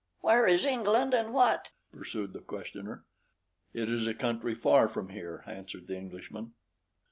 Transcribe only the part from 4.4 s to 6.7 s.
far from here," answered the Englishman.